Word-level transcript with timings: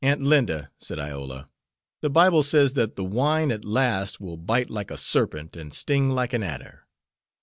"Aunt 0.03 0.23
Linda," 0.23 0.71
said 0.79 0.97
Iola, 0.97 1.45
"the 2.01 2.09
Bible 2.09 2.41
says 2.41 2.73
that 2.73 2.95
the 2.95 3.03
wine 3.03 3.51
at 3.51 3.63
last 3.63 4.19
will 4.19 4.35
bite 4.35 4.71
like 4.71 4.89
a 4.89 4.97
serpent 4.97 5.55
and 5.55 5.71
sting 5.71 6.09
like 6.09 6.33
an 6.33 6.41
adder." 6.41 6.87